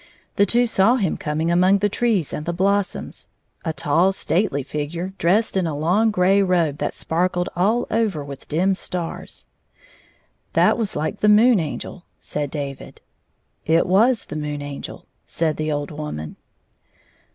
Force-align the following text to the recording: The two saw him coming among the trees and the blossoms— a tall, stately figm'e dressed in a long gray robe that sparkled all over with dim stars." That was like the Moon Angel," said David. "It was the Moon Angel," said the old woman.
The 0.35 0.47
two 0.47 0.65
saw 0.65 0.95
him 0.95 1.15
coming 1.15 1.51
among 1.51 1.77
the 1.77 1.87
trees 1.87 2.33
and 2.33 2.47
the 2.47 2.53
blossoms— 2.53 3.27
a 3.63 3.71
tall, 3.71 4.11
stately 4.11 4.63
figm'e 4.63 5.15
dressed 5.19 5.55
in 5.55 5.67
a 5.67 5.77
long 5.77 6.09
gray 6.09 6.41
robe 6.41 6.79
that 6.79 6.95
sparkled 6.95 7.49
all 7.55 7.85
over 7.91 8.25
with 8.25 8.47
dim 8.47 8.73
stars." 8.73 9.45
That 10.53 10.75
was 10.75 10.95
like 10.95 11.19
the 11.19 11.29
Moon 11.29 11.59
Angel," 11.59 12.03
said 12.19 12.49
David. 12.49 13.01
"It 13.67 13.85
was 13.85 14.25
the 14.25 14.35
Moon 14.35 14.63
Angel," 14.63 15.05
said 15.27 15.57
the 15.57 15.71
old 15.71 15.91
woman. 15.91 16.35